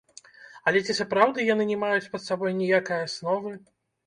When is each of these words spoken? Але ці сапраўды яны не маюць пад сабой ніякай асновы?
Але 0.71 0.79
ці 0.87 0.95
сапраўды 0.99 1.45
яны 1.53 1.67
не 1.73 1.77
маюць 1.83 2.09
пад 2.15 2.25
сабой 2.31 2.57
ніякай 2.63 2.99
асновы? 3.11 3.55